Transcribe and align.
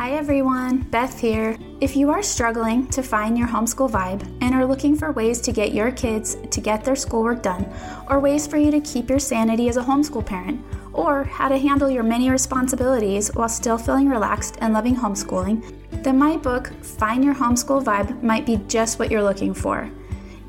Hi 0.00 0.12
everyone, 0.12 0.78
Beth 0.84 1.20
here. 1.20 1.58
If 1.82 1.94
you 1.94 2.08
are 2.08 2.22
struggling 2.22 2.86
to 2.86 3.02
find 3.02 3.36
your 3.36 3.46
homeschool 3.46 3.90
vibe 3.90 4.26
and 4.40 4.54
are 4.54 4.64
looking 4.64 4.96
for 4.96 5.12
ways 5.12 5.42
to 5.42 5.52
get 5.52 5.74
your 5.74 5.92
kids 5.92 6.38
to 6.52 6.60
get 6.62 6.82
their 6.82 6.96
schoolwork 6.96 7.42
done, 7.42 7.70
or 8.08 8.18
ways 8.18 8.46
for 8.46 8.56
you 8.56 8.70
to 8.70 8.80
keep 8.80 9.10
your 9.10 9.18
sanity 9.18 9.68
as 9.68 9.76
a 9.76 9.82
homeschool 9.82 10.24
parent, 10.24 10.64
or 10.94 11.24
how 11.24 11.48
to 11.48 11.58
handle 11.58 11.90
your 11.90 12.02
many 12.02 12.30
responsibilities 12.30 13.28
while 13.34 13.50
still 13.50 13.76
feeling 13.76 14.08
relaxed 14.08 14.56
and 14.62 14.72
loving 14.72 14.96
homeschooling, 14.96 15.62
then 16.02 16.16
my 16.16 16.38
book, 16.38 16.72
Find 16.82 17.22
Your 17.22 17.34
Homeschool 17.34 17.84
Vibe, 17.84 18.22
might 18.22 18.46
be 18.46 18.56
just 18.68 18.98
what 18.98 19.10
you're 19.10 19.22
looking 19.22 19.52
for. 19.52 19.90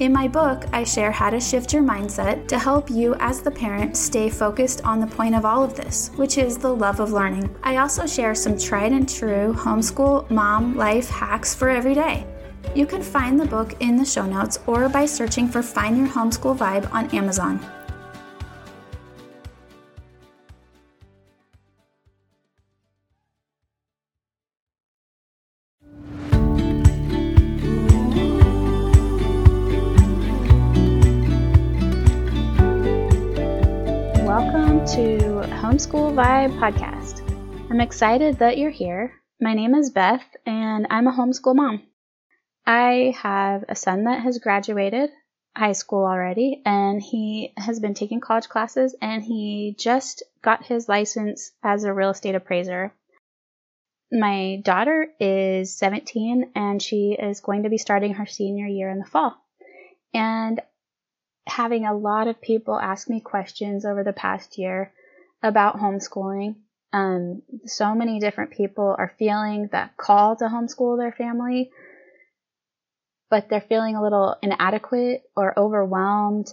In 0.02 0.12
my 0.12 0.28
book, 0.28 0.66
I 0.74 0.84
share 0.84 1.12
how 1.12 1.30
to 1.30 1.40
shift 1.40 1.74
your 1.74 1.84
mindset 1.84 2.48
to 2.48 2.58
help 2.58 2.90
you 2.90 3.14
as 3.20 3.42
the 3.42 3.52
parent 3.52 3.96
stay 3.96 4.32
focused 4.32 4.84
on 4.84 5.00
the 5.00 5.06
point 5.06 5.36
of 5.36 5.46
all 5.46 5.64
of 5.64 5.76
this, 5.76 6.10
which 6.16 6.40
is 6.40 6.58
the 6.58 6.74
love 6.74 7.00
of 7.00 7.12
learning. 7.12 7.56
I 7.62 7.78
also 7.78 8.08
share 8.08 8.34
some 8.34 8.58
tried 8.58 8.94
and 8.94 9.08
true 9.08 9.54
homeschool 9.56 10.28
mom 10.32 10.76
life 10.76 11.08
hacks 11.08 11.54
for 11.54 11.70
every 11.70 11.94
day. 11.94 12.26
You 12.74 12.88
can 12.88 13.04
find 13.04 13.40
the 13.40 13.46
book 13.46 13.76
in 13.80 13.96
the 13.96 14.04
show 14.04 14.26
notes 14.26 14.58
or 14.66 14.90
by 14.90 15.06
searching 15.06 15.48
for 15.48 15.62
Find 15.62 15.96
Your 15.96 16.08
Homeschool 16.08 16.58
Vibe 16.58 16.92
on 16.92 17.08
Amazon. 17.16 17.64
Welcome 34.62 34.86
to 34.86 35.18
Homeschool 35.56 36.14
Vibe 36.14 36.60
Podcast. 36.60 37.28
I'm 37.72 37.82
excited 37.82 38.38
that 38.38 38.60
you're 38.60 38.70
here. 38.70 39.12
My 39.40 39.56
name 39.56 39.74
is 39.74 39.90
Beth, 39.90 40.24
and 40.46 40.86
I'm 40.92 41.08
a 41.08 41.12
homeschool 41.12 41.56
mom. 41.56 41.82
I 42.64 43.16
have 43.24 43.66
a 43.68 43.76
son 43.76 44.04
that 44.04 44.22
has 44.22 44.38
graduated 44.38 45.10
high 45.58 45.72
school 45.72 46.06
already, 46.06 46.62
and 46.64 47.02
he 47.02 47.54
has 47.58 47.80
been 47.80 47.96
taking 47.96 48.20
college 48.20 48.50
classes, 48.50 48.96
and 49.02 49.24
he 49.24 49.76
just 49.80 50.22
got 50.44 50.64
his 50.64 50.88
license 50.88 51.52
as 51.64 51.84
a 51.84 51.94
real 51.94 52.12
estate 52.12 52.36
appraiser. 52.36 52.94
My 54.12 54.62
daughter 54.64 55.08
is 55.20 55.76
17, 55.76 56.52
and 56.54 56.80
she 56.80 57.18
is 57.20 57.40
going 57.40 57.64
to 57.64 57.70
be 57.70 57.80
starting 57.80 58.14
her 58.14 58.28
senior 58.28 58.68
year 58.68 58.92
in 58.92 59.00
the 59.00 59.06
fall. 59.06 59.36
And 60.14 60.62
having 61.52 61.86
a 61.86 61.94
lot 61.94 62.28
of 62.28 62.42
people 62.42 62.80
ask 62.80 63.10
me 63.10 63.20
questions 63.20 63.86
over 63.86 64.04
the 64.04 64.14
past 64.14 64.58
year 64.58 64.94
about 65.44 65.78
homeschooling. 65.78 66.56
Um, 66.94 67.42
so 67.66 67.94
many 67.94 68.20
different 68.20 68.52
people 68.52 68.96
are 68.98 69.14
feeling 69.20 69.70
that 69.72 69.98
call 69.98 70.36
to 70.38 70.46
homeschool 70.46 70.98
their 70.98 71.12
family, 71.12 71.72
but 73.30 73.50
they're 73.50 73.62
feeling 73.62 73.96
a 73.96 74.04
little 74.04 74.36
inadequate 74.42 75.24
or 75.36 75.58
overwhelmed. 75.58 76.48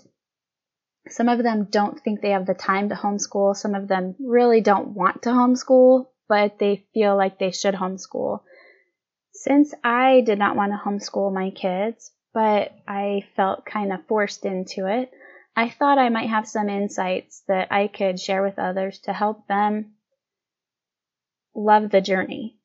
Some 1.09 1.29
of 1.29 1.43
them 1.43 1.69
don't 1.71 1.99
think 2.01 2.21
they 2.21 2.31
have 2.31 2.47
the 2.47 2.55
time 2.55 2.89
to 2.91 2.95
homeschool. 2.95 3.57
Some 3.57 3.75
of 3.75 3.89
them 3.89 4.15
really 4.21 4.61
don't 4.61 4.89
want 4.89 5.23
to 5.23 5.31
homeschool, 5.31 6.07
but 6.29 6.59
they 6.59 6.87
feel 6.93 7.17
like 7.17 7.39
they 7.39 7.51
should 7.51 7.75
homeschool. 7.75 8.41
Since 9.33 9.75
I 9.83 10.23
did 10.27 10.39
not 10.39 10.57
want 10.57 10.73
to 10.73 10.79
homeschool 10.79 11.33
my 11.33 11.51
kids, 11.51 12.13
but 12.33 12.73
I 12.87 13.25
felt 13.37 13.65
kind 13.65 13.93
of 13.93 14.07
forced 14.07 14.45
into 14.45 14.87
it. 14.87 15.11
I 15.57 15.69
thought 15.69 15.99
I 15.99 16.09
might 16.09 16.29
have 16.29 16.47
some 16.47 16.69
insights 16.69 17.43
that 17.49 17.73
I 17.73 17.89
could 17.89 18.21
share 18.21 18.43
with 18.43 18.59
others 18.59 19.01
to 19.01 19.13
help 19.13 19.47
them 19.49 19.95
love 21.55 21.91
the 21.91 22.01
journey. 22.01 22.57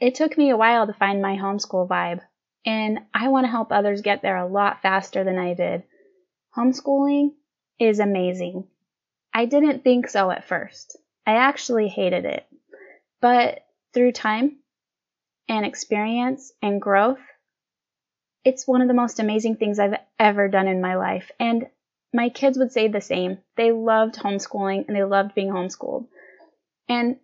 It 0.00 0.14
took 0.14 0.36
me 0.36 0.50
a 0.50 0.56
while 0.56 0.86
to 0.86 0.92
find 0.92 1.22
my 1.22 1.36
homeschool 1.36 1.88
vibe, 1.88 2.20
and 2.66 3.00
I 3.14 3.28
want 3.28 3.44
to 3.44 3.50
help 3.50 3.72
others 3.72 4.02
get 4.02 4.20
there 4.20 4.36
a 4.36 4.46
lot 4.46 4.82
faster 4.82 5.24
than 5.24 5.38
I 5.38 5.54
did. 5.54 5.84
Homeschooling 6.56 7.32
is 7.78 8.00
amazing. 8.00 8.68
I 9.32 9.46
didn't 9.46 9.82
think 9.82 10.08
so 10.08 10.30
at 10.30 10.46
first. 10.46 10.96
I 11.26 11.36
actually 11.36 11.88
hated 11.88 12.24
it. 12.24 12.46
But 13.20 13.64
through 13.94 14.12
time 14.12 14.58
and 15.48 15.64
experience 15.64 16.52
and 16.60 16.80
growth, 16.80 17.20
it's 18.44 18.66
one 18.66 18.82
of 18.82 18.88
the 18.88 18.94
most 18.94 19.18
amazing 19.20 19.56
things 19.56 19.78
I've 19.78 19.98
ever 20.18 20.48
done 20.48 20.68
in 20.68 20.80
my 20.80 20.96
life. 20.96 21.30
And 21.40 21.66
my 22.12 22.28
kids 22.28 22.58
would 22.58 22.72
say 22.72 22.88
the 22.88 23.00
same. 23.00 23.38
They 23.56 23.72
loved 23.72 24.16
homeschooling 24.16 24.86
and 24.86 24.96
they 24.96 25.02
loved 25.02 25.34
being 25.34 25.50
homeschooled. 25.50 26.06
And 26.88 27.16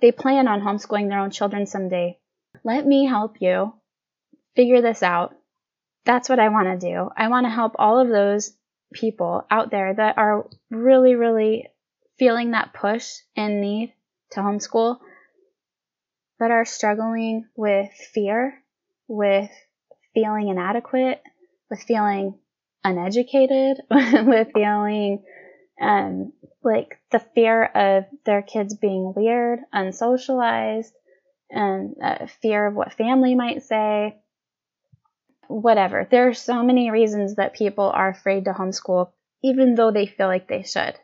they 0.00 0.12
plan 0.12 0.46
on 0.46 0.60
homeschooling 0.60 1.08
their 1.08 1.18
own 1.18 1.30
children 1.30 1.66
someday. 1.66 2.18
Let 2.62 2.86
me 2.86 3.06
help 3.06 3.40
you 3.40 3.74
figure 4.54 4.82
this 4.82 5.02
out. 5.02 5.34
That's 6.04 6.28
what 6.28 6.38
I 6.38 6.48
want 6.48 6.80
to 6.80 6.86
do. 6.86 7.10
I 7.16 7.28
want 7.28 7.46
to 7.46 7.50
help 7.50 7.76
all 7.78 7.98
of 7.98 8.08
those 8.08 8.52
people 8.92 9.46
out 9.50 9.70
there 9.70 9.94
that 9.94 10.18
are 10.18 10.46
really, 10.70 11.14
really 11.14 11.68
feeling 12.18 12.50
that 12.50 12.74
push 12.74 13.10
and 13.36 13.60
need 13.60 13.94
to 14.32 14.40
homeschool, 14.40 14.98
but 16.38 16.50
are 16.50 16.64
struggling 16.64 17.46
with 17.56 17.90
fear, 18.12 18.62
with 19.08 19.50
feeling 20.14 20.48
inadequate, 20.48 21.22
with 21.70 21.82
feeling 21.82 22.38
uneducated, 22.84 23.78
with 23.90 24.48
feeling 24.54 25.22
um, 25.80 26.32
like 26.62 26.98
the 27.10 27.20
fear 27.34 27.64
of 27.64 28.04
their 28.24 28.42
kids 28.42 28.74
being 28.76 29.12
weird, 29.16 29.60
unsocialized, 29.74 30.92
and 31.50 31.94
uh, 32.02 32.26
fear 32.42 32.66
of 32.66 32.74
what 32.74 32.92
family 32.92 33.34
might 33.34 33.62
say. 33.62 34.16
Whatever. 35.48 36.06
There 36.08 36.28
are 36.28 36.34
so 36.34 36.62
many 36.62 36.90
reasons 36.90 37.36
that 37.36 37.54
people 37.54 37.90
are 37.90 38.10
afraid 38.10 38.44
to 38.44 38.52
homeschool, 38.52 39.10
even 39.42 39.74
though 39.74 39.90
they 39.90 40.06
feel 40.06 40.28
like 40.28 40.46
they 40.46 40.62
should. 40.62 40.94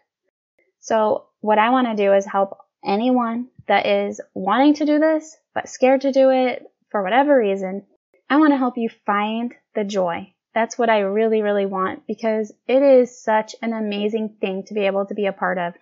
So, 0.79 1.25
what 1.41 1.59
I 1.59 1.71
want 1.71 1.89
to 1.89 1.97
do 1.97 2.13
is 2.13 2.25
help 2.25 2.57
anyone 2.85 3.49
that 3.67 3.87
is 3.87 4.21
wanting 4.35 4.75
to 4.75 4.87
do 4.87 5.01
this, 5.01 5.37
but 5.53 5.69
scared 5.69 6.03
to 6.03 6.13
do 6.13 6.31
it 6.31 6.65
for 6.91 7.03
whatever 7.03 7.37
reason, 7.37 7.85
I 8.29 8.39
want 8.39 8.53
to 8.53 8.59
help 8.59 8.77
you 8.77 8.89
find 9.05 9.55
the 9.75 9.85
joy. 9.85 10.33
That's 10.55 10.79
what 10.79 10.91
I 10.91 11.01
really, 11.01 11.43
really 11.43 11.67
want 11.67 12.07
because 12.07 12.53
it 12.67 12.83
is 12.83 13.23
such 13.23 13.55
an 13.63 13.73
amazing 13.73 14.37
thing 14.41 14.65
to 14.67 14.75
be 14.75 14.87
able 14.87 15.07
to 15.07 15.15
be 15.15 15.27
a 15.27 15.33
part 15.33 15.59
of. 15.59 15.75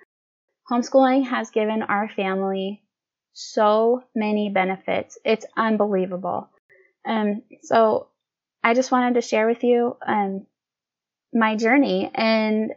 Homeschooling 0.71 1.27
has 1.29 1.51
given 1.51 1.83
our 1.83 2.09
family 2.09 2.83
so 3.33 4.03
many 4.15 4.51
benefits. 4.51 5.19
It's 5.25 5.47
unbelievable. 5.57 6.51
Um, 7.07 7.43
so 7.63 8.09
I 8.63 8.75
just 8.75 8.91
wanted 8.91 9.15
to 9.15 9.21
share 9.21 9.47
with 9.47 9.63
you 9.63 9.97
um, 10.07 10.47
my 11.33 11.57
journey, 11.57 12.11
and 12.15 12.73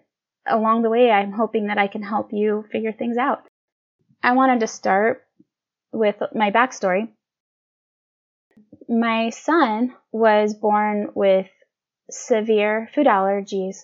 along 0.46 0.82
the 0.82 0.90
way, 0.90 1.10
I'm 1.10 1.32
hoping 1.32 1.68
that 1.68 1.78
I 1.78 1.88
can 1.88 2.04
help 2.04 2.30
you 2.34 2.66
figure 2.72 2.92
things 2.92 3.18
out. 3.18 3.44
I 4.22 4.34
wanted 4.34 4.62
to 4.62 4.68
start 4.68 5.24
with 5.94 6.16
my 6.34 6.52
backstory 6.52 7.10
my 8.90 9.30
son 9.30 9.94
was 10.12 10.54
born 10.54 11.10
with 11.14 11.48
severe 12.10 12.90
food 12.94 13.08
allergies 13.08 13.78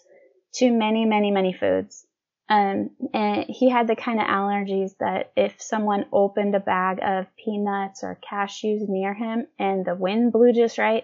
to 0.56 0.72
many, 0.72 1.06
many, 1.06 1.31
many 1.31 1.53
foods. 1.53 2.06
Um, 2.50 2.91
and 3.13 3.46
he 3.47 3.69
had 3.69 3.88
the 3.88 3.96
kind 3.96 4.19
of 4.19 4.28
allergies 4.28 4.92
that 5.00 5.31
if 5.36 5.62
someone 5.62 6.06
opened 6.12 6.56
a 6.56 6.59
bag 6.59 7.00
of 7.02 7.25
peanuts 7.44 8.03
or 8.03 8.19
cashews 8.30 8.88
near 8.88 9.13
him 9.13 9.47
and 9.58 9.86
the 9.86 9.96
wind 9.96 10.34
blew 10.34 10.53
just 10.53 10.78
right, 10.78 11.03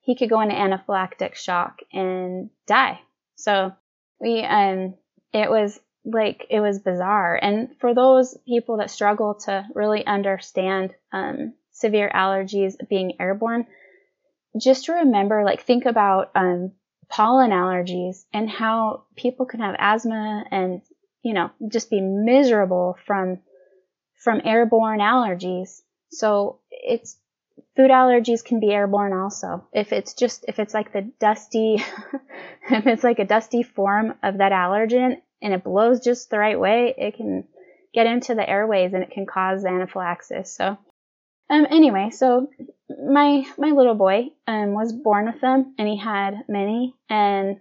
he 0.00 0.16
could 0.16 0.30
go 0.30 0.40
into 0.40 0.54
anaphylactic 0.54 1.34
shock 1.34 1.80
and 1.92 2.50
die. 2.66 3.00
So 3.36 3.72
we, 4.18 4.42
um, 4.42 4.94
it 5.32 5.50
was 5.50 5.78
like, 6.04 6.46
it 6.48 6.60
was 6.60 6.78
bizarre. 6.78 7.38
And 7.40 7.68
for 7.78 7.94
those 7.94 8.36
people 8.46 8.78
that 8.78 8.90
struggle 8.90 9.34
to 9.44 9.66
really 9.74 10.04
understand, 10.06 10.94
um, 11.12 11.52
severe 11.78 12.10
allergies 12.14 12.76
being 12.88 13.20
airborne, 13.20 13.66
just 14.60 14.88
remember, 14.88 15.44
like, 15.44 15.62
think 15.62 15.86
about 15.86 16.30
um, 16.34 16.72
pollen 17.08 17.50
allergies 17.50 18.24
and 18.32 18.50
how 18.50 19.04
people 19.16 19.46
can 19.46 19.60
have 19.60 19.76
asthma 19.78 20.44
and, 20.50 20.82
you 21.22 21.34
know, 21.34 21.50
just 21.68 21.90
be 21.90 22.00
miserable 22.00 22.96
from 23.06 23.38
from 24.18 24.40
airborne 24.44 24.98
allergies. 24.98 25.80
So 26.10 26.58
it's 26.70 27.16
food 27.76 27.90
allergies 27.90 28.44
can 28.44 28.60
be 28.60 28.72
airborne 28.72 29.12
also. 29.12 29.66
If 29.72 29.92
it's 29.92 30.14
just 30.14 30.44
if 30.48 30.58
it's 30.58 30.74
like 30.74 30.92
the 30.92 31.02
dusty 31.20 31.76
if 32.70 32.86
it's 32.86 33.04
like 33.04 33.18
a 33.18 33.24
dusty 33.24 33.62
form 33.62 34.14
of 34.22 34.38
that 34.38 34.52
allergen 34.52 35.20
and 35.40 35.54
it 35.54 35.64
blows 35.64 36.00
just 36.02 36.30
the 36.30 36.38
right 36.38 36.58
way, 36.58 36.94
it 36.98 37.16
can 37.16 37.44
get 37.94 38.06
into 38.06 38.34
the 38.34 38.48
airways 38.48 38.92
and 38.92 39.02
it 39.02 39.10
can 39.10 39.26
cause 39.26 39.64
anaphylaxis. 39.64 40.54
So 40.54 40.76
um, 41.50 41.66
anyway, 41.70 42.10
so 42.10 42.48
my 42.88 43.44
my 43.56 43.70
little 43.70 43.94
boy 43.94 44.28
um, 44.46 44.72
was 44.72 44.92
born 44.92 45.26
with 45.26 45.40
them, 45.40 45.74
and 45.78 45.88
he 45.88 45.96
had 45.96 46.44
many, 46.48 46.94
and 47.08 47.58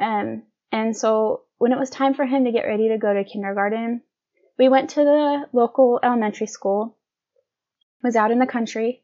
um, 0.00 0.42
and 0.72 0.96
so 0.96 1.42
when 1.58 1.72
it 1.72 1.78
was 1.78 1.90
time 1.90 2.14
for 2.14 2.24
him 2.24 2.44
to 2.44 2.52
get 2.52 2.66
ready 2.66 2.88
to 2.88 2.98
go 2.98 3.12
to 3.12 3.24
kindergarten, 3.24 4.02
we 4.58 4.68
went 4.68 4.90
to 4.90 5.04
the 5.04 5.46
local 5.52 6.00
elementary 6.02 6.46
school, 6.46 6.96
was 8.02 8.16
out 8.16 8.30
in 8.30 8.38
the 8.38 8.46
country. 8.46 9.02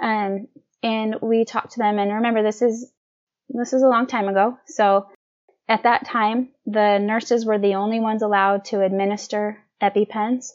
Um, 0.00 0.48
and 0.82 1.16
we 1.20 1.44
talked 1.44 1.72
to 1.72 1.78
them 1.78 1.98
and 1.98 2.12
remember 2.12 2.42
this 2.42 2.62
is 2.62 2.92
this 3.48 3.72
is 3.72 3.82
a 3.82 3.88
long 3.88 4.06
time 4.06 4.28
ago. 4.28 4.58
So 4.66 5.06
at 5.68 5.82
that 5.84 6.06
time, 6.06 6.50
the 6.64 6.98
nurses 6.98 7.44
were 7.44 7.58
the 7.58 7.74
only 7.74 8.00
ones 8.00 8.22
allowed 8.22 8.66
to 8.66 8.82
administer 8.82 9.58
EpiPens. 9.82 10.52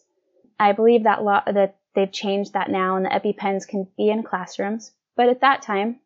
I 0.60 0.72
believe 0.74 1.04
that 1.04 1.24
law 1.24 1.42
that 1.46 1.76
they've 1.96 2.12
changed 2.12 2.54
that 2.54 2.70
now 2.70 2.96
and 2.96 3.06
the 3.06 3.10
EpiPens 3.10 3.68
can 3.68 3.88
be 3.98 4.10
in 4.10 4.24
classrooms. 4.24 4.92
But 5.16 5.30
at 5.30 5.42
that 5.42 5.62
time, 5.62 6.00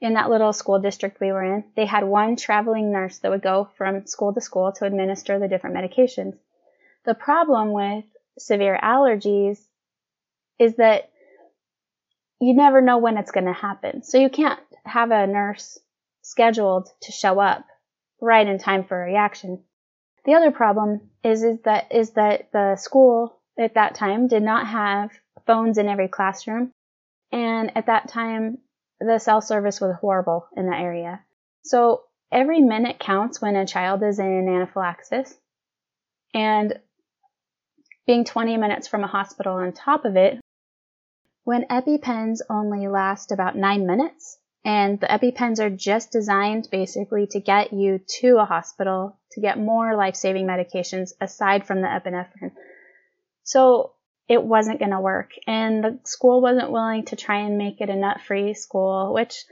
in 0.00 0.14
that 0.14 0.30
little 0.30 0.52
school 0.52 0.80
district 0.80 1.20
we 1.20 1.32
were 1.32 1.44
in, 1.44 1.64
they 1.76 1.86
had 1.86 2.04
one 2.04 2.36
traveling 2.36 2.92
nurse 2.92 3.18
that 3.18 3.30
would 3.30 3.42
go 3.42 3.68
from 3.76 4.06
school 4.06 4.34
to 4.34 4.40
school 4.40 4.72
to 4.72 4.84
administer 4.84 5.38
the 5.38 5.48
different 5.48 5.76
medications. 5.76 6.38
The 7.04 7.14
problem 7.14 7.72
with 7.72 8.04
severe 8.38 8.78
allergies 8.82 9.58
is 10.58 10.76
that 10.76 11.10
you 12.40 12.54
never 12.54 12.80
know 12.80 12.98
when 12.98 13.16
it's 13.16 13.30
going 13.30 13.46
to 13.46 13.52
happen. 13.52 14.02
So 14.02 14.18
you 14.18 14.28
can't 14.28 14.58
have 14.84 15.12
a 15.12 15.26
nurse 15.26 15.78
scheduled 16.22 16.88
to 17.02 17.12
show 17.12 17.38
up 17.38 17.64
right 18.20 18.46
in 18.46 18.58
time 18.58 18.84
for 18.84 19.00
a 19.00 19.06
reaction. 19.06 19.62
The 20.24 20.34
other 20.34 20.50
problem 20.50 21.10
is, 21.22 21.42
is 21.42 21.60
that 21.62 21.92
is 21.92 22.10
that 22.10 22.50
the 22.52 22.76
school 22.76 23.38
at 23.58 23.74
that 23.74 23.94
time 23.94 24.28
did 24.28 24.42
not 24.42 24.66
have 24.66 25.10
phones 25.46 25.78
in 25.78 25.88
every 25.88 26.08
classroom. 26.08 26.72
And 27.30 27.76
at 27.76 27.86
that 27.86 28.08
time, 28.08 28.58
the 29.00 29.18
cell 29.18 29.40
service 29.40 29.80
was 29.80 29.96
horrible 30.00 30.46
in 30.56 30.66
that 30.66 30.80
area. 30.80 31.20
So 31.64 32.02
every 32.30 32.60
minute 32.60 32.98
counts 32.98 33.40
when 33.40 33.56
a 33.56 33.66
child 33.66 34.02
is 34.02 34.18
in 34.18 34.48
anaphylaxis. 34.48 35.36
And 36.34 36.78
being 38.06 38.24
20 38.24 38.56
minutes 38.56 38.88
from 38.88 39.04
a 39.04 39.08
hospital 39.08 39.54
on 39.54 39.72
top 39.72 40.04
of 40.04 40.16
it, 40.16 40.40
when 41.44 41.66
EpiPens 41.66 42.40
only 42.48 42.88
last 42.88 43.32
about 43.32 43.56
nine 43.56 43.86
minutes, 43.86 44.38
and 44.64 45.00
the 45.00 45.06
EpiPens 45.06 45.58
are 45.58 45.70
just 45.70 46.12
designed 46.12 46.68
basically 46.70 47.26
to 47.28 47.40
get 47.40 47.72
you 47.72 48.00
to 48.20 48.38
a 48.38 48.44
hospital 48.44 49.18
to 49.32 49.40
get 49.40 49.58
more 49.58 49.96
life-saving 49.96 50.46
medications 50.46 51.12
aside 51.20 51.66
from 51.66 51.80
the 51.80 51.88
epinephrine. 51.88 52.52
So 53.42 53.94
it 54.28 54.42
wasn't 54.42 54.78
going 54.78 54.90
to 54.90 55.00
work. 55.00 55.32
And 55.46 55.82
the 55.82 55.98
school 56.04 56.40
wasn't 56.40 56.70
willing 56.70 57.04
to 57.06 57.16
try 57.16 57.40
and 57.40 57.58
make 57.58 57.80
it 57.80 57.90
a 57.90 57.96
nut-free 57.96 58.54
school, 58.54 59.12
which 59.12 59.44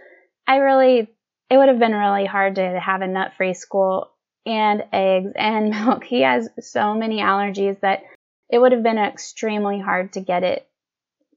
I 0.47 0.57
really, 0.57 1.09
it 1.51 1.57
would 1.57 1.69
have 1.69 1.79
been 1.79 1.95
really 1.95 2.27
hard 2.27 2.57
to 2.57 2.81
have 2.81 3.03
a 3.03 3.07
nut-free 3.07 3.55
school 3.55 4.11
and 4.47 4.85
eggs 4.93 5.33
and 5.37 5.71
milk. 5.85 6.05
He 6.05 6.23
has 6.23 6.49
so 6.61 6.95
many 6.95 7.21
allergies 7.21 7.81
that 7.81 8.03
it 8.49 8.59
would 8.59 8.73
have 8.73 8.83
been 8.83 8.99
extremely 8.99 9.79
hard 9.81 10.15
to 10.15 10.21
get 10.21 10.43
it 10.43 10.67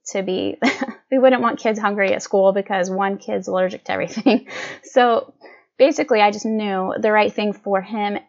to 0.07 0.21
be 0.21 0.57
we 1.11 1.19
wouldn't 1.19 1.41
want 1.41 1.59
kids 1.59 1.79
hungry 1.79 2.13
at 2.13 2.23
school 2.23 2.53
because 2.53 2.89
one 2.89 3.17
kid's 3.17 3.47
allergic 3.47 3.85
to 3.85 3.91
everything. 3.91 4.47
So 4.83 5.33
basically, 5.77 6.21
I 6.21 6.29
just 6.29 6.45
knew 6.45 6.93
the 6.99 7.11
right 7.11 7.33
thing 7.33 7.53
for 7.53 7.81
him 7.81 8.19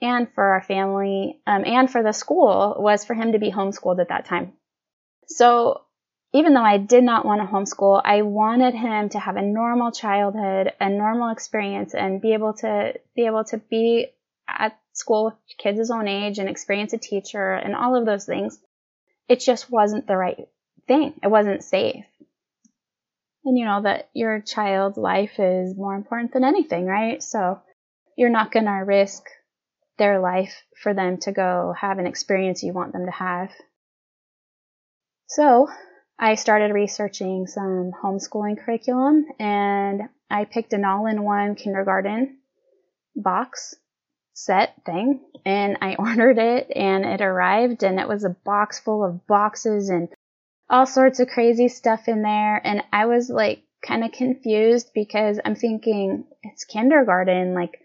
and 0.00 0.28
for 0.34 0.44
our 0.44 0.62
family 0.62 1.40
um, 1.46 1.64
and 1.64 1.90
for 1.90 2.02
the 2.02 2.12
school 2.12 2.76
was 2.78 3.04
for 3.04 3.14
him 3.14 3.32
to 3.32 3.38
be 3.38 3.50
homeschooled 3.50 4.00
at 4.00 4.08
that 4.08 4.26
time. 4.26 4.52
So 5.28 5.82
even 6.32 6.52
though 6.52 6.64
I 6.64 6.78
did 6.78 7.04
not 7.04 7.24
want 7.24 7.40
to 7.40 7.46
homeschool, 7.46 8.02
I 8.04 8.22
wanted 8.22 8.74
him 8.74 9.08
to 9.10 9.18
have 9.18 9.36
a 9.36 9.42
normal 9.42 9.92
childhood, 9.92 10.72
a 10.80 10.90
normal 10.90 11.30
experience, 11.30 11.94
and 11.94 12.20
be 12.20 12.34
able 12.34 12.54
to 12.54 12.94
be 13.14 13.26
able 13.26 13.44
to 13.44 13.58
be 13.58 14.08
at 14.48 14.78
school 14.92 15.26
with 15.26 15.34
kids 15.58 15.78
his 15.78 15.90
own 15.90 16.08
age 16.08 16.38
and 16.38 16.48
experience 16.48 16.92
a 16.92 16.98
teacher 16.98 17.52
and 17.52 17.74
all 17.74 17.96
of 17.96 18.04
those 18.04 18.26
things. 18.26 18.58
It 19.28 19.40
just 19.40 19.70
wasn't 19.70 20.06
the 20.06 20.16
right 20.16 20.48
thing. 20.86 21.14
It 21.22 21.28
wasn't 21.28 21.62
safe. 21.62 22.04
And 23.44 23.58
you 23.58 23.64
know 23.64 23.82
that 23.82 24.08
your 24.12 24.40
child's 24.40 24.96
life 24.96 25.38
is 25.38 25.76
more 25.76 25.94
important 25.94 26.32
than 26.32 26.44
anything, 26.44 26.86
right? 26.86 27.22
So 27.22 27.60
you're 28.16 28.30
not 28.30 28.52
going 28.52 28.66
to 28.66 28.72
risk 28.72 29.24
their 29.98 30.20
life 30.20 30.62
for 30.82 30.94
them 30.94 31.18
to 31.18 31.32
go 31.32 31.74
have 31.78 31.98
an 31.98 32.06
experience 32.06 32.62
you 32.62 32.72
want 32.72 32.92
them 32.92 33.06
to 33.06 33.12
have. 33.12 33.50
So 35.26 35.68
I 36.18 36.34
started 36.34 36.72
researching 36.72 37.46
some 37.46 37.92
homeschooling 38.02 38.64
curriculum 38.64 39.26
and 39.38 40.02
I 40.30 40.44
picked 40.44 40.72
an 40.72 40.84
all-in-one 40.84 41.54
kindergarten 41.56 42.38
box 43.16 43.74
set 44.32 44.74
thing 44.84 45.20
and 45.44 45.78
I 45.80 45.94
ordered 45.98 46.38
it 46.38 46.70
and 46.74 47.04
it 47.04 47.20
arrived 47.20 47.82
and 47.82 47.98
it 47.98 48.08
was 48.08 48.24
a 48.24 48.36
box 48.44 48.80
full 48.80 49.04
of 49.04 49.26
boxes 49.26 49.88
and 49.88 50.08
all 50.68 50.86
sorts 50.86 51.20
of 51.20 51.28
crazy 51.28 51.68
stuff 51.68 52.08
in 52.08 52.22
there. 52.22 52.60
And 52.64 52.82
I 52.92 53.06
was 53.06 53.30
like 53.30 53.62
kind 53.86 54.04
of 54.04 54.12
confused 54.12 54.90
because 54.94 55.38
I'm 55.44 55.54
thinking 55.54 56.24
it's 56.42 56.64
kindergarten. 56.64 57.54
Like, 57.54 57.83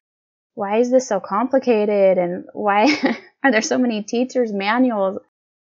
why 0.59 0.79
is 0.79 0.91
this 0.91 1.07
so 1.07 1.21
complicated? 1.21 2.17
And 2.17 2.45
why 2.51 2.87
are 3.43 3.51
there 3.51 3.61
so 3.61 3.77
many 3.77 4.03
teachers' 4.03 4.51
manuals? 4.51 5.19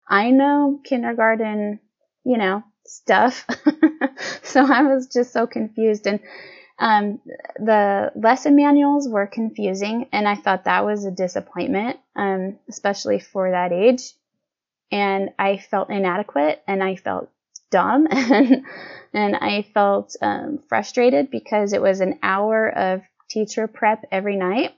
I 0.09 0.33
know 0.33 0.81
kindergarten, 0.85 1.79
you 2.25 2.37
know, 2.37 2.65
stuff. 2.85 3.47
so 4.43 4.61
I 4.61 4.83
was 4.83 5.07
just 5.07 5.33
so 5.33 5.47
confused. 5.47 6.09
And 6.09 6.19
um, 6.81 7.21
the 7.59 8.11
lesson 8.17 8.57
manuals 8.57 9.09
were 9.09 9.27
confusing, 9.29 10.09
and 10.13 10.27
I 10.27 10.35
thought 10.35 10.65
that 10.65 10.85
was 10.85 11.05
a 11.05 11.13
disappointment, 11.13 11.99
um, 12.17 12.59
especially 12.69 13.21
for 13.21 13.53
that 13.53 13.73
age 13.73 14.15
and 14.91 15.31
I 15.39 15.59
felt 15.59 15.91
inadequate 15.91 16.63
and 16.67 16.83
I 16.83 16.97
felt 16.97 17.31
dumb 17.71 18.09
and, 18.11 18.65
and 19.13 19.37
I 19.37 19.67
felt 19.75 20.17
um, 20.23 20.61
frustrated 20.69 21.31
because 21.31 21.73
it 21.73 21.83
was 21.83 22.01
an 22.01 22.19
hour 22.23 22.69
of 22.69 23.03
teacher 23.29 23.67
prep 23.67 24.07
every 24.11 24.37
night. 24.37 24.75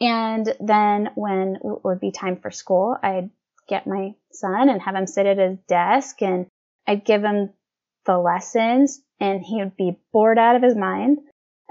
And 0.00 0.52
then 0.60 1.10
when 1.14 1.56
it 1.56 1.84
would 1.84 2.00
be 2.00 2.10
time 2.10 2.36
for 2.36 2.50
school, 2.50 2.96
I'd 3.02 3.30
get 3.68 3.86
my 3.86 4.14
son 4.32 4.68
and 4.68 4.80
have 4.80 4.94
him 4.94 5.06
sit 5.06 5.26
at 5.26 5.38
his 5.38 5.58
desk 5.68 6.22
and 6.22 6.46
I'd 6.86 7.04
give 7.04 7.22
him 7.22 7.50
the 8.06 8.18
lessons 8.18 9.00
and 9.20 9.42
he 9.42 9.56
would 9.56 9.76
be 9.76 9.98
bored 10.12 10.38
out 10.38 10.56
of 10.56 10.62
his 10.62 10.74
mind. 10.74 11.18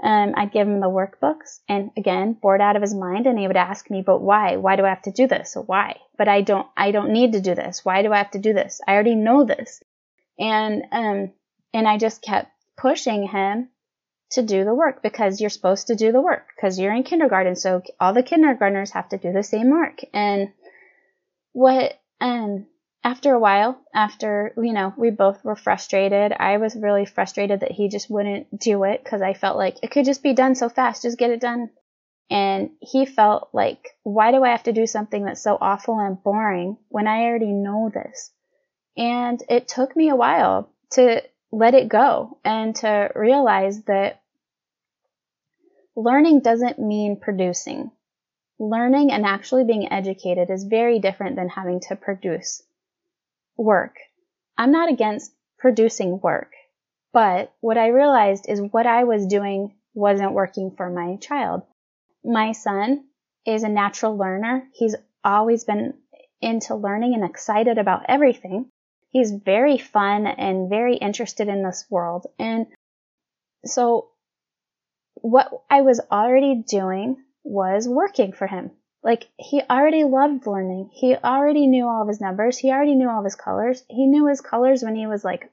Um, 0.02 0.32
I'd 0.36 0.52
give 0.52 0.66
him 0.66 0.80
the 0.80 0.86
workbooks 0.86 1.58
and 1.68 1.90
again, 1.96 2.32
bored 2.32 2.62
out 2.62 2.76
of 2.76 2.82
his 2.82 2.94
mind. 2.94 3.26
And 3.26 3.38
he 3.38 3.46
would 3.46 3.56
ask 3.56 3.90
me, 3.90 4.02
but 4.06 4.20
why? 4.20 4.56
Why 4.56 4.76
do 4.76 4.84
I 4.84 4.88
have 4.88 5.02
to 5.02 5.12
do 5.12 5.26
this? 5.26 5.56
Why? 5.66 5.96
But 6.16 6.28
I 6.28 6.40
don't, 6.40 6.66
I 6.76 6.92
don't 6.92 7.12
need 7.12 7.32
to 7.32 7.40
do 7.40 7.54
this. 7.54 7.84
Why 7.84 8.02
do 8.02 8.12
I 8.12 8.18
have 8.18 8.30
to 8.30 8.38
do 8.38 8.54
this? 8.54 8.80
I 8.86 8.94
already 8.94 9.16
know 9.16 9.44
this. 9.44 9.82
And, 10.38 10.84
um, 10.92 11.32
and 11.74 11.86
I 11.86 11.98
just 11.98 12.22
kept 12.22 12.50
pushing 12.78 13.28
him 13.28 13.68
to 14.32 14.42
do 14.42 14.64
the 14.64 14.74
work 14.74 15.02
because 15.02 15.40
you're 15.40 15.50
supposed 15.50 15.88
to 15.88 15.96
do 15.96 16.12
the 16.12 16.20
work 16.20 16.46
because 16.54 16.78
you're 16.78 16.94
in 16.94 17.02
kindergarten. 17.02 17.56
So 17.56 17.82
all 17.98 18.12
the 18.12 18.22
kindergartners 18.22 18.92
have 18.92 19.08
to 19.10 19.18
do 19.18 19.32
the 19.32 19.42
same 19.42 19.70
work. 19.70 20.00
And 20.12 20.52
what, 21.52 21.98
um, 22.20 22.66
after 23.02 23.32
a 23.32 23.40
while, 23.40 23.80
after, 23.94 24.52
you 24.56 24.72
know, 24.72 24.92
we 24.96 25.10
both 25.10 25.42
were 25.44 25.56
frustrated, 25.56 26.32
I 26.32 26.58
was 26.58 26.76
really 26.76 27.06
frustrated 27.06 27.60
that 27.60 27.72
he 27.72 27.88
just 27.88 28.10
wouldn't 28.10 28.58
do 28.58 28.84
it 28.84 29.02
because 29.02 29.22
I 29.22 29.32
felt 29.34 29.56
like 29.56 29.78
it 29.82 29.90
could 29.90 30.04
just 30.04 30.22
be 30.22 30.34
done 30.34 30.54
so 30.54 30.68
fast, 30.68 31.02
just 31.02 31.18
get 31.18 31.30
it 31.30 31.40
done. 31.40 31.70
And 32.30 32.70
he 32.80 33.06
felt 33.06 33.48
like, 33.52 33.88
why 34.04 34.30
do 34.30 34.44
I 34.44 34.50
have 34.50 34.62
to 34.64 34.72
do 34.72 34.86
something 34.86 35.24
that's 35.24 35.42
so 35.42 35.58
awful 35.60 35.98
and 35.98 36.22
boring 36.22 36.76
when 36.88 37.08
I 37.08 37.24
already 37.24 37.52
know 37.52 37.90
this? 37.92 38.30
And 38.96 39.42
it 39.48 39.66
took 39.66 39.96
me 39.96 40.10
a 40.10 40.16
while 40.16 40.70
to 40.92 41.22
let 41.52 41.74
it 41.74 41.88
go 41.88 42.38
and 42.44 42.74
to 42.76 43.10
realize 43.14 43.82
that 43.82 44.20
learning 45.96 46.40
doesn't 46.40 46.78
mean 46.78 47.18
producing. 47.20 47.90
Learning 48.58 49.10
and 49.10 49.24
actually 49.24 49.64
being 49.64 49.90
educated 49.90 50.50
is 50.50 50.64
very 50.64 50.98
different 50.98 51.36
than 51.36 51.48
having 51.48 51.80
to 51.80 51.96
produce 51.96 52.62
work. 53.56 53.96
I'm 54.56 54.70
not 54.70 54.92
against 54.92 55.32
producing 55.58 56.20
work, 56.20 56.52
but 57.12 57.52
what 57.60 57.78
I 57.78 57.88
realized 57.88 58.46
is 58.48 58.60
what 58.60 58.86
I 58.86 59.04
was 59.04 59.26
doing 59.26 59.74
wasn't 59.94 60.32
working 60.32 60.72
for 60.76 60.90
my 60.90 61.16
child. 61.16 61.62
My 62.24 62.52
son 62.52 63.04
is 63.46 63.62
a 63.62 63.68
natural 63.68 64.16
learner. 64.16 64.68
He's 64.74 64.94
always 65.24 65.64
been 65.64 65.94
into 66.40 66.74
learning 66.74 67.14
and 67.14 67.24
excited 67.24 67.78
about 67.78 68.04
everything. 68.08 68.69
He's 69.10 69.32
very 69.32 69.76
fun 69.78 70.26
and 70.26 70.70
very 70.70 70.96
interested 70.96 71.48
in 71.48 71.62
this 71.62 71.84
world. 71.90 72.26
And 72.38 72.66
so 73.64 74.08
what 75.14 75.50
I 75.68 75.82
was 75.82 76.00
already 76.10 76.64
doing 76.66 77.16
was 77.42 77.88
working 77.88 78.32
for 78.32 78.46
him. 78.46 78.70
Like 79.02 79.28
he 79.36 79.62
already 79.68 80.04
loved 80.04 80.46
learning. 80.46 80.90
He 80.92 81.16
already 81.16 81.66
knew 81.66 81.86
all 81.86 82.02
of 82.02 82.08
his 82.08 82.20
numbers. 82.20 82.58
He 82.58 82.70
already 82.70 82.94
knew 82.94 83.08
all 83.08 83.18
of 83.18 83.24
his 83.24 83.34
colors. 83.34 83.82
He 83.88 84.06
knew 84.06 84.26
his 84.28 84.40
colors 84.40 84.82
when 84.82 84.94
he 84.94 85.06
was 85.06 85.24
like 85.24 85.50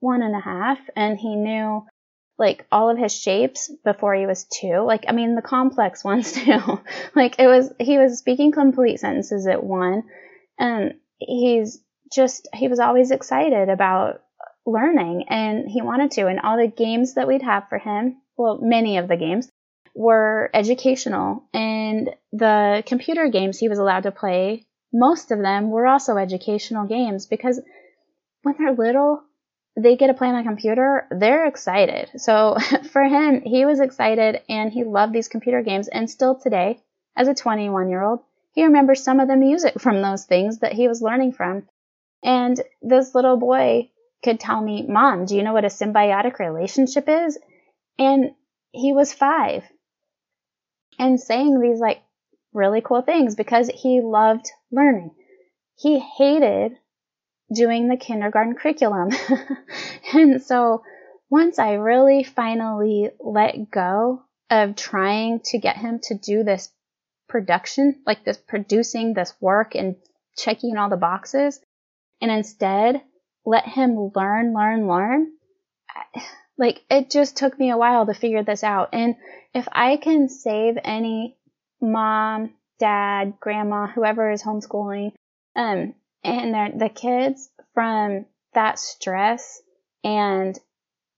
one 0.00 0.22
and 0.22 0.34
a 0.34 0.40
half 0.40 0.78
and 0.96 1.18
he 1.18 1.36
knew 1.36 1.86
like 2.38 2.66
all 2.72 2.90
of 2.90 2.98
his 2.98 3.14
shapes 3.14 3.70
before 3.84 4.14
he 4.14 4.26
was 4.26 4.44
two. 4.44 4.80
Like, 4.80 5.04
I 5.08 5.12
mean, 5.12 5.36
the 5.36 5.42
complex 5.42 6.02
ones 6.04 6.32
too. 6.32 6.80
like 7.14 7.38
it 7.38 7.46
was, 7.46 7.72
he 7.78 7.98
was 7.98 8.18
speaking 8.18 8.52
complete 8.52 8.98
sentences 8.98 9.46
at 9.46 9.62
one 9.62 10.02
and 10.58 10.94
he's 11.18 11.81
just, 12.14 12.48
he 12.54 12.68
was 12.68 12.78
always 12.78 13.10
excited 13.10 13.68
about 13.68 14.22
learning 14.66 15.24
and 15.28 15.68
he 15.68 15.82
wanted 15.82 16.12
to. 16.12 16.26
And 16.26 16.40
all 16.40 16.56
the 16.56 16.68
games 16.68 17.14
that 17.14 17.26
we'd 17.26 17.42
have 17.42 17.68
for 17.68 17.78
him, 17.78 18.18
well, 18.36 18.58
many 18.60 18.98
of 18.98 19.08
the 19.08 19.16
games 19.16 19.50
were 19.94 20.50
educational. 20.54 21.44
And 21.52 22.10
the 22.32 22.82
computer 22.86 23.28
games 23.28 23.58
he 23.58 23.68
was 23.68 23.78
allowed 23.78 24.04
to 24.04 24.12
play, 24.12 24.64
most 24.92 25.30
of 25.30 25.40
them 25.40 25.70
were 25.70 25.86
also 25.86 26.16
educational 26.16 26.86
games 26.86 27.26
because 27.26 27.60
when 28.42 28.54
they're 28.58 28.72
little, 28.72 29.22
they 29.76 29.96
get 29.96 30.08
to 30.08 30.14
play 30.14 30.28
on 30.28 30.34
a 30.34 30.42
computer, 30.42 31.06
they're 31.10 31.46
excited. 31.46 32.10
So 32.16 32.56
for 32.92 33.02
him, 33.02 33.42
he 33.42 33.64
was 33.64 33.80
excited 33.80 34.40
and 34.48 34.70
he 34.70 34.84
loved 34.84 35.12
these 35.12 35.28
computer 35.28 35.62
games. 35.62 35.88
And 35.88 36.10
still 36.10 36.34
today, 36.34 36.80
as 37.16 37.28
a 37.28 37.34
21 37.34 37.88
year 37.88 38.02
old, 38.02 38.20
he 38.54 38.64
remembers 38.64 39.02
some 39.02 39.18
of 39.18 39.28
the 39.28 39.36
music 39.36 39.80
from 39.80 40.02
those 40.02 40.24
things 40.24 40.58
that 40.58 40.72
he 40.72 40.88
was 40.88 41.00
learning 41.00 41.32
from. 41.32 41.66
And 42.22 42.60
this 42.80 43.14
little 43.14 43.36
boy 43.36 43.90
could 44.22 44.38
tell 44.38 44.60
me, 44.60 44.86
Mom, 44.86 45.24
do 45.24 45.36
you 45.36 45.42
know 45.42 45.52
what 45.52 45.64
a 45.64 45.68
symbiotic 45.68 46.38
relationship 46.38 47.08
is? 47.08 47.38
And 47.98 48.32
he 48.70 48.92
was 48.92 49.12
five 49.12 49.64
and 50.98 51.20
saying 51.20 51.60
these 51.60 51.80
like 51.80 52.02
really 52.52 52.80
cool 52.80 53.02
things 53.02 53.34
because 53.34 53.68
he 53.68 54.00
loved 54.00 54.50
learning. 54.70 55.10
He 55.76 55.98
hated 55.98 56.72
doing 57.52 57.88
the 57.88 57.96
kindergarten 57.96 58.54
curriculum. 58.54 59.10
and 60.14 60.42
so 60.42 60.82
once 61.28 61.58
I 61.58 61.72
really 61.72 62.24
finally 62.24 63.10
let 63.18 63.70
go 63.70 64.22
of 64.50 64.76
trying 64.76 65.40
to 65.46 65.58
get 65.58 65.76
him 65.76 65.98
to 66.04 66.14
do 66.14 66.44
this 66.44 66.70
production, 67.28 68.02
like 68.06 68.24
this 68.24 68.36
producing 68.36 69.14
this 69.14 69.34
work 69.40 69.74
and 69.74 69.96
checking 70.36 70.76
all 70.76 70.90
the 70.90 70.96
boxes, 70.96 71.58
and 72.22 72.30
instead 72.30 73.02
let 73.44 73.66
him 73.66 74.12
learn, 74.14 74.54
learn, 74.54 74.86
learn, 74.86 75.32
like 76.56 76.82
it 76.88 77.10
just 77.10 77.36
took 77.36 77.58
me 77.58 77.70
a 77.70 77.76
while 77.76 78.06
to 78.06 78.14
figure 78.14 78.44
this 78.44 78.64
out. 78.64 78.90
And 78.92 79.16
if 79.52 79.68
I 79.70 79.96
can 79.96 80.28
save 80.28 80.78
any 80.82 81.36
mom, 81.80 82.54
dad, 82.78 83.34
grandma, 83.40 83.88
whoever 83.88 84.30
is 84.30 84.42
homeschooling, 84.42 85.12
um, 85.56 85.94
and 86.24 86.80
the 86.80 86.88
kids 86.88 87.50
from 87.74 88.26
that 88.54 88.78
stress 88.78 89.60
and 90.04 90.58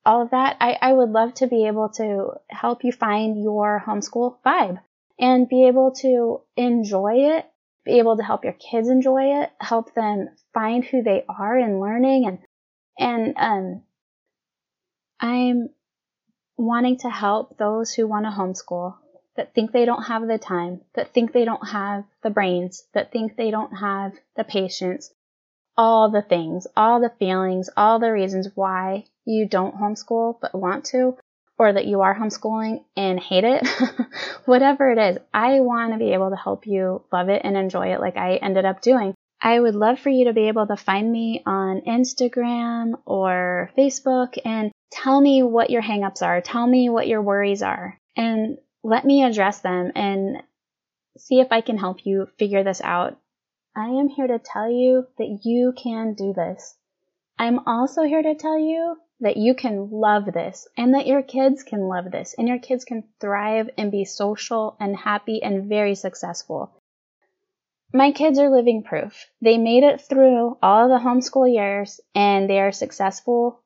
all 0.06 0.22
of 0.22 0.30
that, 0.30 0.56
I, 0.60 0.78
I 0.80 0.92
would 0.92 1.10
love 1.10 1.34
to 1.34 1.46
be 1.46 1.66
able 1.66 1.90
to 1.90 2.32
help 2.48 2.84
you 2.84 2.92
find 2.92 3.42
your 3.42 3.82
homeschool 3.86 4.36
vibe 4.44 4.80
and 5.18 5.48
be 5.48 5.66
able 5.66 5.92
to 5.92 6.40
enjoy 6.56 7.36
it, 7.36 7.46
be 7.84 7.98
able 7.98 8.16
to 8.16 8.22
help 8.22 8.44
your 8.44 8.54
kids 8.54 8.88
enjoy 8.88 9.42
it, 9.42 9.50
help 9.60 9.94
them 9.94 10.28
find 10.52 10.84
who 10.84 11.02
they 11.02 11.24
are 11.28 11.58
in 11.58 11.80
learning. 11.80 12.26
And, 12.26 12.38
and, 12.98 13.34
um, 13.36 13.82
I'm 15.20 15.68
wanting 16.56 16.98
to 16.98 17.10
help 17.10 17.58
those 17.58 17.92
who 17.92 18.06
want 18.06 18.26
to 18.26 18.30
homeschool 18.30 18.94
that 19.36 19.54
think 19.54 19.72
they 19.72 19.84
don't 19.84 20.04
have 20.04 20.26
the 20.26 20.38
time, 20.38 20.80
that 20.94 21.12
think 21.12 21.32
they 21.32 21.44
don't 21.44 21.66
have 21.66 22.04
the 22.22 22.30
brains, 22.30 22.86
that 22.94 23.10
think 23.10 23.36
they 23.36 23.50
don't 23.50 23.74
have 23.76 24.12
the 24.36 24.44
patience, 24.44 25.12
all 25.76 26.10
the 26.10 26.22
things, 26.22 26.66
all 26.76 27.00
the 27.00 27.12
feelings, 27.18 27.68
all 27.76 27.98
the 27.98 28.12
reasons 28.12 28.48
why 28.54 29.04
you 29.24 29.48
don't 29.48 29.74
homeschool 29.74 30.38
but 30.40 30.54
want 30.54 30.84
to, 30.86 31.16
or 31.58 31.72
that 31.72 31.86
you 31.86 32.00
are 32.00 32.14
homeschooling 32.14 32.84
and 32.96 33.20
hate 33.20 33.44
it, 33.44 33.66
whatever 34.44 34.90
it 34.90 34.98
is, 34.98 35.18
I 35.32 35.60
want 35.60 35.92
to 35.92 35.98
be 35.98 36.12
able 36.12 36.30
to 36.30 36.36
help 36.36 36.66
you 36.66 37.04
love 37.12 37.28
it 37.28 37.42
and 37.44 37.56
enjoy 37.56 37.94
it 37.94 38.00
like 38.00 38.16
I 38.16 38.36
ended 38.36 38.64
up 38.64 38.80
doing. 38.80 39.14
I 39.40 39.60
would 39.60 39.74
love 39.74 40.00
for 40.00 40.08
you 40.08 40.24
to 40.24 40.32
be 40.32 40.48
able 40.48 40.66
to 40.66 40.76
find 40.76 41.10
me 41.10 41.42
on 41.44 41.82
Instagram 41.82 42.94
or 43.04 43.70
Facebook 43.76 44.38
and 44.44 44.72
tell 44.90 45.20
me 45.20 45.42
what 45.42 45.70
your 45.70 45.82
hangups 45.82 46.22
are. 46.22 46.40
Tell 46.40 46.66
me 46.66 46.88
what 46.88 47.08
your 47.08 47.20
worries 47.20 47.62
are 47.62 48.00
and 48.16 48.58
let 48.82 49.04
me 49.04 49.22
address 49.22 49.60
them 49.60 49.92
and 49.94 50.42
see 51.18 51.40
if 51.40 51.48
I 51.50 51.60
can 51.60 51.78
help 51.78 52.06
you 52.06 52.28
figure 52.38 52.64
this 52.64 52.80
out. 52.80 53.18
I 53.76 53.88
am 53.88 54.08
here 54.08 54.26
to 54.26 54.38
tell 54.38 54.70
you 54.70 55.06
that 55.18 55.40
you 55.44 55.72
can 55.76 56.14
do 56.14 56.32
this. 56.32 56.76
I'm 57.38 57.60
also 57.66 58.02
here 58.02 58.22
to 58.22 58.34
tell 58.34 58.58
you 58.58 58.96
that 59.20 59.36
you 59.36 59.54
can 59.54 59.90
love 59.90 60.26
this 60.26 60.66
and 60.76 60.94
that 60.94 61.06
your 61.06 61.22
kids 61.22 61.62
can 61.62 61.88
love 61.88 62.10
this 62.10 62.34
and 62.36 62.48
your 62.48 62.58
kids 62.58 62.84
can 62.84 63.04
thrive 63.20 63.70
and 63.78 63.90
be 63.90 64.04
social 64.04 64.76
and 64.80 64.96
happy 64.96 65.42
and 65.42 65.68
very 65.68 65.94
successful. 65.94 66.72
My 67.92 68.10
kids 68.10 68.38
are 68.40 68.50
living 68.50 68.82
proof. 68.82 69.26
They 69.40 69.56
made 69.56 69.84
it 69.84 70.00
through 70.00 70.58
all 70.60 70.88
the 70.88 70.98
homeschool 70.98 71.52
years 71.52 72.00
and 72.14 72.50
they 72.50 72.60
are 72.60 72.72
successful. 72.72 73.60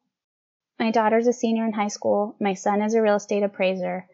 My 0.78 0.90
daughter's 0.90 1.26
a 1.26 1.32
senior 1.32 1.64
in 1.64 1.72
high 1.72 1.88
school. 1.88 2.36
My 2.38 2.54
son 2.54 2.82
is 2.82 2.94
a 2.94 3.02
real 3.02 3.16
estate 3.16 3.42
appraiser. 3.42 4.06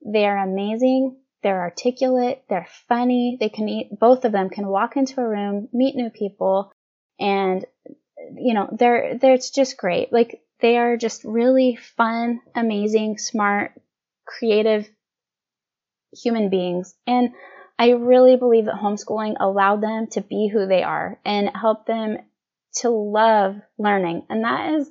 They're 0.00 0.38
amazing. 0.38 1.16
They're 1.42 1.60
articulate. 1.60 2.44
They're 2.48 2.68
funny. 2.88 3.36
They 3.40 3.48
can 3.48 3.68
eat, 3.68 3.98
both 3.98 4.24
of 4.24 4.32
them 4.32 4.50
can 4.50 4.68
walk 4.68 4.96
into 4.96 5.20
a 5.20 5.28
room, 5.28 5.68
meet 5.72 5.96
new 5.96 6.10
people, 6.10 6.72
and, 7.18 7.64
you 8.36 8.54
know, 8.54 8.68
they're, 8.72 9.18
they're, 9.18 9.34
it's 9.34 9.50
just 9.50 9.76
great. 9.76 10.12
Like, 10.12 10.40
they 10.60 10.78
are 10.78 10.96
just 10.96 11.24
really 11.24 11.76
fun, 11.76 12.40
amazing, 12.54 13.18
smart, 13.18 13.72
creative 14.26 14.88
human 16.12 16.48
beings. 16.48 16.94
And 17.06 17.30
I 17.78 17.90
really 17.90 18.36
believe 18.36 18.66
that 18.66 18.80
homeschooling 18.82 19.36
allowed 19.38 19.82
them 19.82 20.06
to 20.12 20.20
be 20.22 20.48
who 20.48 20.66
they 20.66 20.82
are 20.82 21.18
and 21.24 21.50
helped 21.54 21.86
them 21.86 22.18
to 22.76 22.90
love 22.90 23.56
learning. 23.78 24.26
And 24.30 24.44
that 24.44 24.74
is 24.74 24.90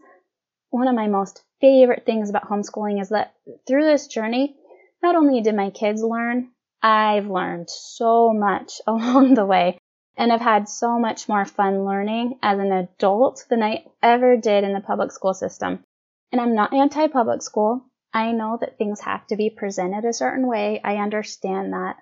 one 0.70 0.88
of 0.88 0.96
my 0.96 1.08
most 1.08 1.44
favorite 1.62 2.06
things 2.06 2.30
about 2.30 2.50
homeschooling 2.50 3.02
is 3.02 3.10
that 3.10 3.34
through 3.68 3.86
this 3.86 4.08
journey, 4.08 4.56
not 5.02 5.16
only 5.16 5.42
did 5.42 5.56
my 5.56 5.72
kids 5.72 6.04
learn, 6.04 6.52
I've 6.82 7.28
learned 7.28 7.70
so 7.70 8.34
much 8.34 8.82
along 8.88 9.34
the 9.34 9.46
way 9.46 9.80
and 10.18 10.32
I've 10.32 10.42
had 10.42 10.70
so 10.70 10.98
much 10.98 11.28
more 11.28 11.46
fun 11.46 11.86
learning 11.86 12.40
as 12.42 12.60
an 12.60 12.72
adult 12.72 13.46
than 13.50 13.62
I 13.62 13.86
ever 14.02 14.38
did 14.38 14.64
in 14.64 14.74
the 14.74 14.80
public 14.80 15.12
school 15.12 15.34
system. 15.34 15.84
And 16.32 16.40
I'm 16.40 16.56
not 16.56 16.74
anti 16.74 17.08
public 17.08 17.42
school. 17.42 17.86
I 18.14 18.32
know 18.32 18.58
that 18.62 18.78
things 18.78 19.02
have 19.02 19.28
to 19.28 19.36
be 19.36 19.50
presented 19.50 20.06
a 20.06 20.14
certain 20.14 20.48
way. 20.48 20.80
I 20.84 20.98
understand 20.98 21.74
that. 21.74 21.98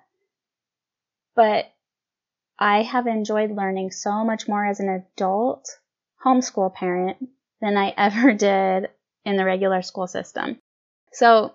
But 1.34 1.66
I 2.58 2.82
have 2.82 3.08
enjoyed 3.08 3.50
learning 3.50 3.90
so 3.90 4.24
much 4.24 4.46
more 4.46 4.64
as 4.64 4.78
an 4.78 4.88
adult 4.88 5.68
homeschool 6.24 6.72
parent 6.72 7.16
than 7.60 7.76
I 7.76 7.92
ever 7.96 8.32
did 8.34 8.90
in 9.24 9.36
the 9.36 9.44
regular 9.44 9.82
school 9.82 10.06
system. 10.06 10.60
So 11.12 11.54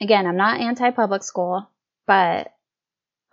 again, 0.00 0.26
I'm 0.26 0.36
not 0.36 0.60
anti 0.60 0.90
public 0.90 1.22
school, 1.22 1.68
but 2.06 2.52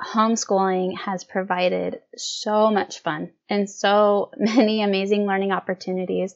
homeschooling 0.01 0.97
has 0.97 1.23
provided 1.23 2.01
so 2.15 2.71
much 2.71 2.99
fun 2.99 3.31
and 3.49 3.69
so 3.69 4.31
many 4.37 4.81
amazing 4.81 5.25
learning 5.25 5.51
opportunities 5.51 6.35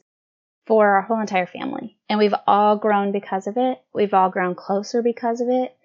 for 0.68 0.96
our 0.96 1.02
whole 1.02 1.20
entire 1.20 1.48
family. 1.48 1.98
And 2.10 2.20
we've 2.20 2.36
all 2.48 2.78
grown 2.78 3.12
because 3.12 3.48
of 3.48 3.58
it. 3.58 3.80
We've 3.94 4.14
all 4.14 4.30
grown 4.30 4.56
closer 4.56 5.02
because 5.02 5.42
of 5.42 5.50
it. 5.50 5.76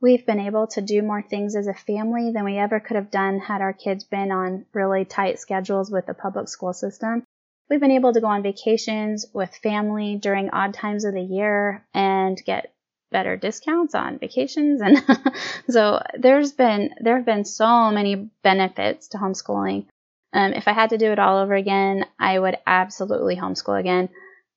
We've 0.00 0.24
been 0.24 0.38
able 0.38 0.68
to 0.68 0.80
do 0.80 1.02
more 1.02 1.22
things 1.22 1.56
as 1.56 1.66
a 1.66 1.74
family 1.74 2.30
than 2.32 2.44
we 2.44 2.56
ever 2.56 2.78
could 2.78 2.96
have 2.96 3.10
done 3.10 3.40
had 3.40 3.62
our 3.62 3.72
kids 3.72 4.04
been 4.04 4.30
on 4.30 4.64
really 4.72 5.04
tight 5.04 5.40
schedules 5.40 5.90
with 5.90 6.06
the 6.06 6.14
public 6.14 6.48
school 6.48 6.72
system. 6.72 7.24
We've 7.68 7.80
been 7.80 7.90
able 7.90 8.12
to 8.12 8.20
go 8.20 8.28
on 8.28 8.42
vacations 8.42 9.26
with 9.34 9.54
family 9.56 10.16
during 10.16 10.50
odd 10.50 10.72
times 10.72 11.04
of 11.04 11.14
the 11.14 11.22
year 11.22 11.84
and 11.92 12.40
get 12.46 12.72
better 13.10 13.36
discounts 13.36 13.94
on 13.94 14.18
vacations. 14.18 14.80
And 14.80 15.02
so 15.70 16.02
there's 16.18 16.52
been 16.52 16.90
there 17.00 17.16
have 17.16 17.26
been 17.26 17.44
so 17.44 17.90
many 17.90 18.30
benefits 18.42 19.08
to 19.08 19.18
homeschooling. 19.18 19.86
Um, 20.34 20.52
if 20.52 20.68
i 20.68 20.72
had 20.72 20.90
to 20.90 20.98
do 20.98 21.10
it 21.10 21.18
all 21.18 21.38
over 21.38 21.54
again 21.54 22.04
i 22.20 22.38
would 22.38 22.58
absolutely 22.66 23.36
homeschool 23.36 23.80
again. 23.80 24.10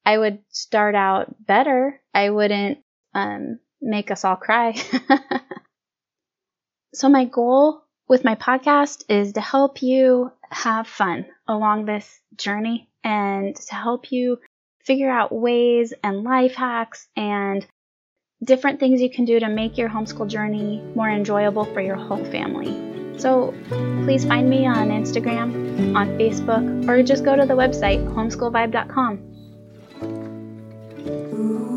I 0.05 0.17
would 0.17 0.39
start 0.49 0.95
out 0.95 1.33
better. 1.45 2.01
I 2.13 2.29
wouldn't 2.29 2.79
um, 3.13 3.59
make 3.81 4.11
us 4.11 4.25
all 4.25 4.35
cry. 4.35 4.75
So 6.93 7.07
my 7.07 7.23
goal 7.23 7.83
with 8.09 8.25
my 8.25 8.35
podcast 8.35 9.05
is 9.07 9.33
to 9.33 9.41
help 9.41 9.81
you 9.81 10.31
have 10.49 10.87
fun 10.87 11.25
along 11.47 11.85
this 11.85 12.19
journey 12.35 12.89
and 13.01 13.55
to 13.55 13.75
help 13.75 14.11
you 14.11 14.39
figure 14.83 15.09
out 15.09 15.31
ways 15.31 15.93
and 16.03 16.23
life 16.25 16.55
hacks 16.55 17.07
and 17.15 17.65
different 18.43 18.79
things 18.79 19.01
you 19.01 19.09
can 19.09 19.25
do 19.25 19.39
to 19.39 19.47
make 19.47 19.77
your 19.77 19.89
homeschool 19.89 20.27
journey 20.27 20.81
more 20.95 21.09
enjoyable 21.09 21.65
for 21.65 21.81
your 21.81 21.95
whole 21.95 22.23
family. 22.25 23.19
So 23.19 23.53
please 24.03 24.25
find 24.25 24.49
me 24.49 24.65
on 24.65 24.89
Instagram, 24.89 25.95
on 25.95 26.17
Facebook, 26.17 26.87
or 26.87 27.03
just 27.03 27.23
go 27.23 27.35
to 27.35 27.45
the 27.45 27.53
website 27.53 28.03
homeschoolvibe.com. 28.13 29.27
Ooh. 31.33 31.70